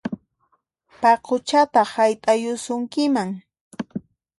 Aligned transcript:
Paquchataq 1.01 1.87
hayt'ayusunkiman! 1.95 3.29